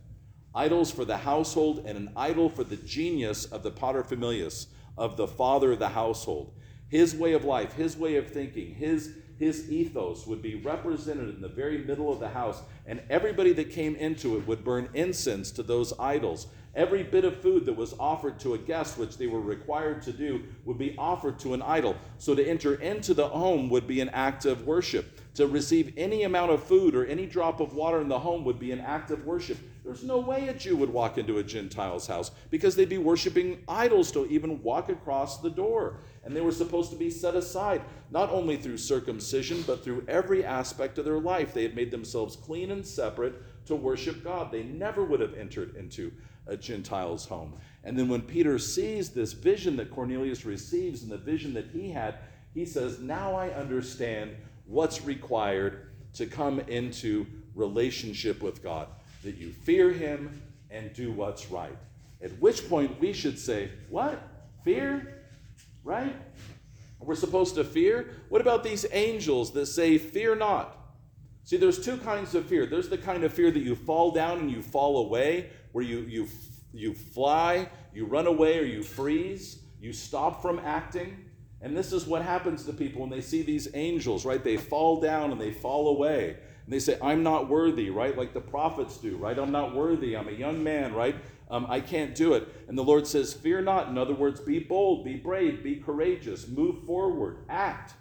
idols 0.54 0.92
for 0.92 1.06
the 1.06 1.18
household 1.18 1.84
and 1.86 1.98
an 1.98 2.12
idol 2.16 2.50
for 2.50 2.64
the 2.64 2.76
genius 2.76 3.46
of 3.46 3.64
the 3.64 3.72
paterfamilias, 3.72 4.68
of 4.98 5.18
the 5.18 5.28
father 5.28 5.72
of 5.72 5.80
the 5.80 5.90
household. 5.90 6.54
His 6.90 7.16
way 7.16 7.34
of 7.34 7.46
life, 7.46 7.74
his 7.74 7.96
way 7.96 8.18
of 8.18 8.28
thinking, 8.28 8.76
his, 8.76 9.14
his 9.40 9.72
ethos 9.72 10.28
would 10.28 10.42
be 10.42 10.56
represented 10.56 11.30
in 11.30 11.42
the 11.42 11.48
very 11.48 11.78
middle 11.78 12.12
of 12.12 12.20
the 12.20 12.30
house, 12.30 12.62
and 12.86 13.02
everybody 13.10 13.54
that 13.54 13.72
came 13.72 13.96
into 13.96 14.38
it 14.38 14.46
would 14.46 14.66
burn 14.66 14.90
incense 14.94 15.52
to 15.52 15.64
those 15.64 15.94
idols. 15.98 16.48
Every 16.74 17.04
bit 17.04 17.26
of 17.26 17.42
food 17.42 17.66
that 17.66 17.76
was 17.76 17.94
offered 18.00 18.40
to 18.40 18.54
a 18.54 18.58
guest, 18.58 18.98
which 18.98 19.18
they 19.18 19.28
were 19.28 19.42
required 19.42 20.02
to 20.04 20.14
do, 20.14 20.44
would 20.64 20.78
be 20.78 20.96
offered 20.98 21.38
to 21.40 21.54
an 21.54 21.62
idol. 21.62 21.98
So 22.18 22.34
to 22.34 22.48
enter 22.48 22.76
into 22.76 23.14
the 23.14 23.28
home 23.28 23.70
would 23.70 23.88
be 23.88 24.00
an 24.00 24.08
act 24.10 24.46
of 24.46 24.66
worship. 24.66 25.20
To 25.36 25.48
receive 25.48 25.94
any 25.98 26.24
amount 26.24 26.52
of 26.52 26.64
food 26.64 26.96
or 26.96 27.06
any 27.06 27.26
drop 27.26 27.60
of 27.60 27.74
water 27.74 28.00
in 28.00 28.08
the 28.08 28.20
home 28.20 28.46
would 28.46 28.60
be 28.60 28.72
an 28.72 28.80
act 28.80 29.12
of 29.12 29.26
worship. 29.26 29.58
There's 29.84 30.04
no 30.04 30.20
way 30.20 30.48
a 30.48 30.54
Jew 30.54 30.78
would 30.78 30.92
walk 30.92 31.18
into 31.18 31.40
a 31.40 31.44
Gentile's 31.44 32.08
house 32.08 32.32
because 32.50 32.76
they'd 32.76 32.88
be 32.88 32.98
worshiping 32.98 33.64
idols 33.68 34.12
to 34.12 34.26
even 34.28 34.64
walk 34.64 34.88
across 34.88 35.40
the 35.40 35.50
door. 35.50 35.98
And 36.24 36.34
they 36.34 36.42
were 36.42 36.52
supposed 36.52 36.92
to 36.92 36.98
be 36.98 37.10
set 37.10 37.36
aside, 37.36 37.82
not 38.12 38.30
only 38.30 38.56
through 38.56 38.78
circumcision, 38.78 39.64
but 39.68 39.84
through 39.84 40.06
every 40.08 40.46
aspect 40.46 41.00
of 41.00 41.06
their 41.06 41.20
life. 41.20 41.54
They 41.54 41.64
had 41.64 41.76
made 41.76 41.92
themselves 41.92 42.38
clean 42.38 42.72
and 42.72 42.86
separate 42.86 43.66
to 43.66 43.76
worship 43.76 44.24
God. 44.24 44.52
They 44.52 44.64
never 44.64 45.04
would 45.04 45.20
have 45.20 45.34
entered 45.34 45.76
into 45.76 46.14
a 46.48 46.58
Gentile's 46.58 47.26
home. 47.26 47.54
And 47.84 47.98
then 47.98 48.08
when 48.08 48.22
Peter 48.22 48.60
sees 48.60 49.10
this 49.10 49.34
vision 49.34 49.76
that 49.78 49.92
Cornelius 49.92 50.46
receives 50.46 51.04
and 51.04 51.12
the 51.12 51.18
vision 51.18 51.54
that 51.54 51.68
he 51.68 51.90
had, 51.90 52.16
he 52.54 52.66
says, 52.66 53.00
Now 53.00 53.36
I 53.36 53.50
understand 53.50 54.36
what's 54.66 55.04
required 55.04 55.88
to 56.14 56.26
come 56.26 56.60
into 56.62 57.26
relationship 57.56 58.42
with 58.42 58.64
God 58.64 58.88
that 59.24 59.38
you 59.38 59.52
fear 59.52 59.92
him 59.92 60.42
and 60.70 60.94
do 60.94 61.12
what's 61.12 61.50
right. 61.52 61.78
At 62.22 62.32
which 62.40 62.68
point 62.70 63.00
we 63.00 63.14
should 63.14 63.40
say, 63.40 63.70
What? 63.90 64.22
Fear? 64.64 65.24
Right? 65.84 66.16
We're 67.00 67.16
supposed 67.16 67.56
to 67.56 67.64
fear? 67.64 68.12
What 68.30 68.42
about 68.42 68.64
these 68.64 68.86
angels 68.92 69.52
that 69.54 69.66
say, 69.66 69.98
Fear 69.98 70.36
not? 70.36 70.78
See, 71.44 71.58
there's 71.58 71.84
two 71.84 71.98
kinds 71.98 72.36
of 72.36 72.46
fear. 72.46 72.66
There's 72.66 72.90
the 72.90 72.98
kind 72.98 73.24
of 73.24 73.34
fear 73.34 73.50
that 73.52 73.60
you 73.60 73.76
fall 73.76 74.12
down 74.12 74.40
and 74.40 74.52
you 74.52 74.62
fall 74.62 75.06
away, 75.06 75.50
where 75.72 75.84
you, 75.84 76.00
you, 76.02 76.28
you 76.74 76.94
fly, 76.94 77.70
you 77.94 78.06
run 78.06 78.28
away, 78.28 78.60
or 78.60 78.64
you 78.64 78.84
freeze, 78.84 79.64
you 79.80 79.94
stop 79.94 80.42
from 80.42 80.60
acting. 80.60 81.26
And 81.62 81.78
this 81.78 81.94
is 81.94 82.08
what 82.08 82.24
happens 82.24 82.66
to 82.66 82.74
people 82.74 83.02
when 83.02 83.10
they 83.10 83.22
see 83.22 83.44
these 83.44 83.68
angels, 83.74 84.26
right? 84.26 84.44
They 84.44 84.58
fall 84.58 85.00
down 85.00 85.32
and 85.32 85.40
they 85.40 85.52
fall 85.52 85.90
away. 85.90 86.38
And 86.66 86.74
they 86.74 86.80
say, 86.80 86.98
I'm 87.02 87.22
not 87.24 87.50
worthy, 87.50 87.90
right? 87.90 88.18
Like 88.18 88.34
the 88.34 88.42
prophets 88.42 88.98
do, 88.98 89.18
right? 89.18 89.38
I'm 89.38 89.52
not 89.52 89.76
worthy. 89.76 90.16
I'm 90.16 90.28
a 90.28 90.34
young 90.34 90.64
man, 90.64 90.94
right? 90.94 91.16
Um, 91.52 91.68
I 91.70 91.82
can't 91.82 92.16
do 92.16 92.34
it. 92.34 92.48
And 92.68 92.78
the 92.78 92.84
Lord 92.84 93.06
says, 93.06 93.34
Fear 93.34 93.62
not. 93.62 93.90
In 93.90 93.98
other 93.98 94.14
words, 94.14 94.40
be 94.40 94.60
bold, 94.60 95.04
be 95.04 95.18
brave, 95.18 95.64
be 95.64 95.76
courageous, 95.76 96.48
move 96.48 96.84
forward, 96.86 97.46
act. 97.50 97.94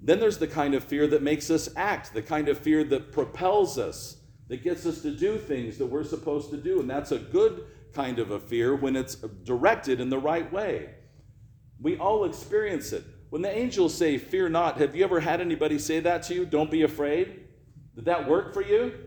Then 0.00 0.18
there's 0.18 0.38
the 0.38 0.48
kind 0.48 0.74
of 0.74 0.82
fear 0.82 1.06
that 1.08 1.22
makes 1.22 1.48
us 1.50 1.68
act, 1.76 2.12
the 2.12 2.22
kind 2.22 2.48
of 2.48 2.58
fear 2.58 2.82
that 2.84 3.12
propels 3.12 3.78
us, 3.78 4.16
that 4.52 4.62
gets 4.62 4.84
us 4.84 5.00
to 5.00 5.10
do 5.10 5.38
things 5.38 5.78
that 5.78 5.86
we're 5.86 6.04
supposed 6.04 6.50
to 6.50 6.58
do. 6.58 6.78
And 6.78 6.90
that's 6.90 7.10
a 7.10 7.18
good 7.18 7.64
kind 7.94 8.18
of 8.18 8.32
a 8.32 8.38
fear 8.38 8.76
when 8.76 8.96
it's 8.96 9.14
directed 9.14 9.98
in 9.98 10.10
the 10.10 10.18
right 10.18 10.52
way. 10.52 10.90
We 11.80 11.96
all 11.96 12.26
experience 12.26 12.92
it. 12.92 13.02
When 13.30 13.40
the 13.40 13.50
angels 13.50 13.94
say, 13.94 14.18
Fear 14.18 14.50
not, 14.50 14.76
have 14.76 14.94
you 14.94 15.04
ever 15.04 15.20
had 15.20 15.40
anybody 15.40 15.78
say 15.78 16.00
that 16.00 16.24
to 16.24 16.34
you? 16.34 16.44
Don't 16.44 16.70
be 16.70 16.82
afraid? 16.82 17.44
Did 17.94 18.04
that 18.04 18.28
work 18.28 18.52
for 18.52 18.62
you? 18.62 18.92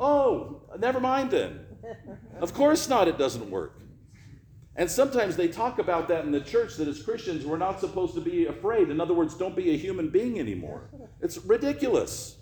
Oh, 0.00 0.62
never 0.78 1.00
mind 1.00 1.30
then. 1.30 1.60
Of 2.40 2.52
course 2.52 2.88
not, 2.88 3.08
it 3.08 3.16
doesn't 3.16 3.50
work. 3.50 3.80
And 4.76 4.90
sometimes 4.90 5.36
they 5.36 5.48
talk 5.48 5.78
about 5.78 6.08
that 6.08 6.24
in 6.24 6.32
the 6.32 6.40
church 6.40 6.76
that 6.76 6.88
as 6.88 7.02
Christians 7.02 7.44
we're 7.46 7.56
not 7.56 7.80
supposed 7.80 8.14
to 8.14 8.20
be 8.20 8.46
afraid. 8.46 8.90
In 8.90 9.00
other 9.00 9.14
words, 9.14 9.34
don't 9.34 9.56
be 9.56 9.70
a 9.70 9.76
human 9.76 10.08
being 10.08 10.38
anymore. 10.38 10.90
It's 11.20 11.38
ridiculous. 11.38 12.36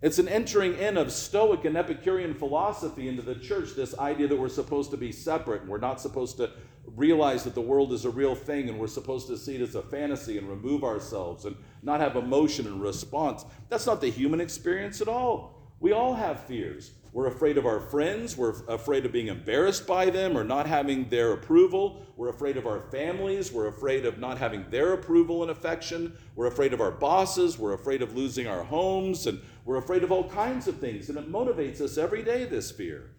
It's 0.00 0.20
an 0.20 0.28
entering 0.28 0.78
in 0.78 0.96
of 0.96 1.10
Stoic 1.10 1.64
and 1.64 1.76
Epicurean 1.76 2.32
philosophy 2.32 3.08
into 3.08 3.20
the 3.22 3.34
church, 3.34 3.74
this 3.74 3.98
idea 3.98 4.28
that 4.28 4.38
we're 4.38 4.48
supposed 4.48 4.92
to 4.92 4.96
be 4.96 5.10
separate 5.10 5.62
and 5.62 5.70
we're 5.70 5.78
not 5.78 6.00
supposed 6.00 6.36
to 6.36 6.52
realize 6.94 7.42
that 7.42 7.56
the 7.56 7.60
world 7.60 7.92
is 7.92 8.04
a 8.04 8.10
real 8.10 8.36
thing 8.36 8.68
and 8.68 8.78
we're 8.78 8.86
supposed 8.86 9.26
to 9.26 9.36
see 9.36 9.56
it 9.56 9.60
as 9.60 9.74
a 9.74 9.82
fantasy 9.82 10.38
and 10.38 10.48
remove 10.48 10.84
ourselves 10.84 11.46
and 11.46 11.56
not 11.82 11.98
have 11.98 12.14
emotion 12.14 12.68
and 12.68 12.80
response. 12.80 13.44
That's 13.70 13.86
not 13.86 14.00
the 14.00 14.08
human 14.08 14.40
experience 14.40 15.00
at 15.00 15.08
all. 15.08 15.60
We 15.80 15.90
all 15.90 16.14
have 16.14 16.44
fears. 16.44 16.92
We're 17.12 17.26
afraid 17.26 17.56
of 17.56 17.66
our 17.66 17.80
friends. 17.80 18.36
We're 18.36 18.64
afraid 18.66 19.06
of 19.06 19.12
being 19.12 19.28
embarrassed 19.28 19.86
by 19.86 20.10
them 20.10 20.36
or 20.36 20.44
not 20.44 20.66
having 20.66 21.08
their 21.08 21.32
approval. 21.32 22.06
We're 22.16 22.28
afraid 22.28 22.56
of 22.56 22.66
our 22.66 22.80
families. 22.80 23.50
We're 23.50 23.68
afraid 23.68 24.04
of 24.04 24.18
not 24.18 24.38
having 24.38 24.68
their 24.70 24.92
approval 24.92 25.42
and 25.42 25.50
affection. 25.50 26.16
We're 26.36 26.46
afraid 26.46 26.72
of 26.72 26.80
our 26.80 26.90
bosses. 26.90 27.58
We're 27.58 27.74
afraid 27.74 28.02
of 28.02 28.14
losing 28.14 28.46
our 28.46 28.62
homes. 28.62 29.26
And 29.26 29.40
We're 29.64 29.78
afraid 29.78 30.02
of 30.02 30.12
all 30.12 30.28
kinds 30.28 30.68
of 30.68 30.78
things, 30.78 31.08
and 31.08 31.18
it 31.18 31.30
motivates 31.30 31.80
us 31.80 31.98
every 31.98 32.22
day, 32.22 32.44
this 32.44 32.70
fear. 32.70 33.10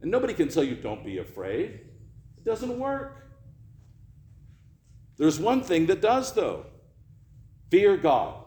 And 0.00 0.10
nobody 0.10 0.34
can 0.34 0.48
tell 0.48 0.64
you, 0.64 0.74
don't 0.74 1.04
be 1.04 1.18
afraid. 1.18 1.80
It 2.36 2.44
doesn't 2.44 2.78
work. 2.78 3.28
There's 5.16 5.38
one 5.38 5.62
thing 5.62 5.86
that 5.86 6.00
does, 6.00 6.32
though 6.32 6.66
fear 7.72 7.96
God. 7.96 8.41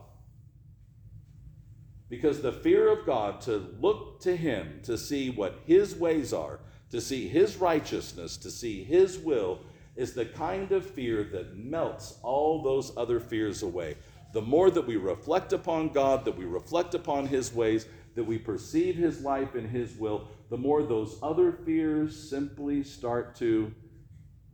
Because 2.10 2.42
the 2.42 2.52
fear 2.52 2.88
of 2.92 3.06
God, 3.06 3.42
to 3.42 3.68
look 3.80 4.20
to 4.22 4.36
Him, 4.36 4.80
to 4.84 4.98
see 4.98 5.30
what 5.30 5.60
His 5.66 5.96
ways 5.96 6.34
are, 6.34 6.60
to 6.92 7.02
see 7.02 7.28
His 7.28 7.58
righteousness, 7.58 8.38
to 8.38 8.52
see 8.52 8.84
His 8.84 9.18
will, 9.18 9.60
is 9.96 10.14
the 10.14 10.26
kind 10.26 10.72
of 10.72 10.86
fear 10.86 11.24
that 11.24 11.58
melts 11.58 12.20
all 12.22 12.62
those 12.62 12.96
other 12.98 13.20
fears 13.20 13.64
away. 13.64 13.96
The 14.34 14.42
more 14.42 14.70
that 14.70 14.86
we 14.86 14.98
reflect 14.98 15.54
upon 15.54 15.90
God, 15.90 16.26
that 16.26 16.38
we 16.38 16.46
reflect 16.46 16.94
upon 16.94 17.26
His 17.26 17.54
ways, 17.54 17.88
that 18.16 18.24
we 18.24 18.38
perceive 18.38 18.96
His 18.96 19.22
life 19.22 19.56
and 19.56 19.70
His 19.70 19.96
will, 19.96 20.28
the 20.50 20.58
more 20.58 20.84
those 20.84 21.18
other 21.24 21.52
fears 21.52 22.30
simply 22.30 22.84
start 22.84 23.36
to 23.38 23.74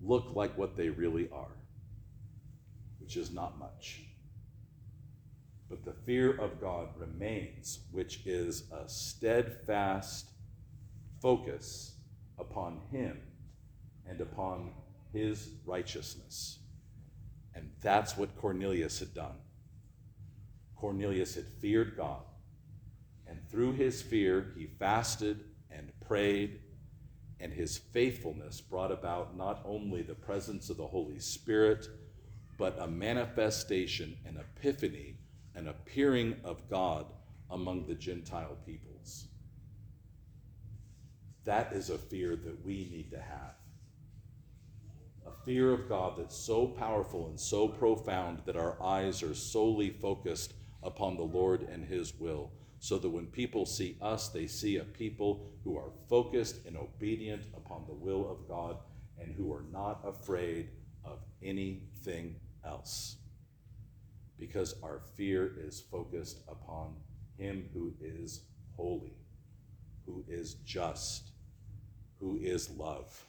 look 0.02 0.36
like 0.36 0.58
what 0.58 0.78
they 0.78 0.90
really 0.90 1.30
are, 1.32 1.58
which 3.00 3.18
is 3.18 3.32
not 3.32 3.60
much. 3.60 4.02
But 5.72 5.86
the 5.86 5.94
fear 6.06 6.34
of 6.34 6.60
God 6.60 6.90
remains, 6.98 7.80
which 7.94 8.28
is 8.28 8.70
a 8.74 8.90
steadfast 8.90 10.28
focus 11.22 11.94
upon 12.38 12.82
Him 12.92 13.18
and 14.06 14.20
upon 14.20 14.74
His 15.14 15.52
righteousness. 15.66 16.60
And 17.56 17.72
that's 17.80 18.18
what 18.18 18.36
Cornelius 18.36 19.00
had 19.00 19.14
done. 19.14 19.38
Cornelius 20.76 21.36
had 21.36 21.48
feared 21.62 21.96
God. 21.96 22.24
And 23.26 23.40
through 23.50 23.74
his 23.74 24.02
fear, 24.02 24.52
he 24.58 24.68
fasted 24.68 25.46
and 25.70 25.94
prayed, 26.06 26.60
and 27.40 27.54
his 27.54 27.78
faithfulness 27.78 28.60
brought 28.60 28.92
about 28.92 29.38
not 29.38 29.62
only 29.64 30.02
the 30.02 30.16
presence 30.16 30.70
of 30.70 30.76
the 30.76 30.88
Holy 30.88 31.20
Spirit, 31.20 31.88
but 32.58 32.78
a 32.78 32.88
manifestation, 32.88 34.18
an 34.26 34.38
epiphany, 34.38 35.21
an 35.56 35.68
appearing 35.68 36.36
of 36.44 36.70
God 36.70 37.06
among 37.50 37.86
the 37.88 37.96
Gentile 37.96 38.58
peoples. 38.66 39.28
That 41.44 41.74
is 41.74 41.90
a 41.90 41.98
fear 41.98 42.36
that 42.36 42.66
we 42.66 42.88
need 42.92 43.12
to 43.12 43.20
have. 43.20 43.56
A 45.26 45.46
fear 45.46 45.72
of 45.72 45.90
God 45.90 46.18
that's 46.18 46.36
so 46.36 46.68
powerful 46.68 47.28
and 47.28 47.40
so 47.40 47.68
profound 47.68 48.42
that 48.46 48.56
our 48.56 48.82
eyes 48.82 49.24
are 49.24 49.34
solely 49.34 49.90
focused 49.90 50.54
upon 50.84 51.18
the 51.18 51.24
Lord 51.24 51.64
and 51.64 51.86
His 51.86 52.14
will, 52.20 52.52
so 52.80 52.98
that 52.98 53.10
when 53.10 53.28
people 53.28 53.66
see 53.66 53.98
us, 54.02 54.30
they 54.30 54.48
see 54.48 54.78
a 54.78 54.84
people 54.84 55.52
who 55.64 55.78
are 55.78 55.92
focused 56.10 56.66
and 56.66 56.78
obedient 56.78 57.44
upon 57.56 57.86
the 57.88 57.94
will 57.94 58.30
of 58.32 58.48
God 58.48 58.78
and 59.20 59.34
who 59.36 59.54
are 59.54 59.66
not 59.72 60.02
afraid 60.04 60.70
of 61.06 61.20
anything 61.44 62.36
else. 62.66 63.18
Because 64.42 64.74
our 64.82 65.00
fear 65.16 65.54
is 65.64 65.80
focused 65.80 66.42
upon 66.48 66.96
Him 67.38 67.70
who 67.76 67.94
is 68.02 68.42
holy, 68.76 69.14
who 70.04 70.26
is 70.28 70.56
just, 70.66 71.30
who 72.20 72.40
is 72.42 72.72
love. 72.72 73.24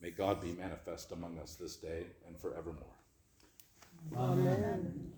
May 0.00 0.10
God 0.10 0.40
be 0.40 0.52
manifest 0.52 1.10
among 1.10 1.40
us 1.40 1.56
this 1.56 1.74
day 1.74 2.06
and 2.28 2.38
forevermore. 2.38 2.94
Amen. 4.16 5.17